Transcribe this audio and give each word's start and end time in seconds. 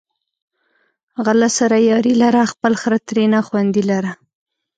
غله 1.25 1.49
سره 1.57 1.77
یاري 1.89 2.13
لره، 2.21 2.41
خپل 2.53 2.73
خر 2.81 2.93
ترېنه 3.07 3.39
خوندي 3.47 3.83
لره 3.91 4.11